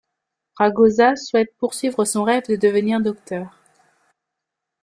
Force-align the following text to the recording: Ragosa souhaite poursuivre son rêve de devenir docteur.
Ragosa 0.57 1.15
souhaite 1.15 1.55
poursuivre 1.59 2.05
son 2.05 2.23
rêve 2.23 2.47
de 2.49 2.55
devenir 2.55 3.01
docteur. 3.01 3.55